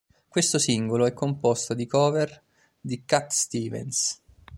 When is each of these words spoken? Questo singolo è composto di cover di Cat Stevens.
Questo 0.27 0.57
singolo 0.57 1.05
è 1.05 1.13
composto 1.13 1.75
di 1.75 1.85
cover 1.85 2.41
di 2.81 3.03
Cat 3.05 3.29
Stevens. 3.29 4.19